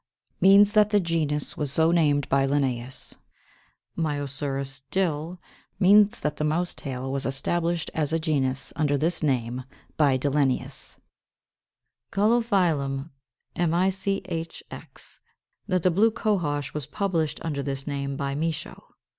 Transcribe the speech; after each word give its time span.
means 0.41 0.71
that 0.71 0.89
the 0.89 0.99
genus 0.99 1.55
was 1.55 1.71
so 1.71 1.91
named 1.91 2.27
by 2.27 2.47
Linnæus; 2.47 3.13
"Myosurus, 3.95 4.81
Dill.," 4.89 5.39
that 5.79 6.37
the 6.37 6.43
Mouse 6.43 6.73
tail 6.73 7.11
was 7.11 7.23
established 7.23 7.91
as 7.93 8.11
a 8.11 8.17
genus 8.17 8.73
under 8.75 8.97
this 8.97 9.21
name 9.21 9.63
by 9.97 10.17
Dillenius; 10.17 10.97
Caulophyllum, 12.11 13.11
Michx., 13.55 15.19
that 15.67 15.83
the 15.83 15.91
Blue 15.91 16.09
Cohosh 16.09 16.73
was 16.73 16.87
published 16.87 17.39
under 17.45 17.61
this 17.61 17.85
name 17.85 18.15
by 18.17 18.33
Michaux. 18.33 18.95